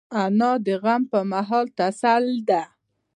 [0.21, 2.61] انا د غم پر مهال تسل ده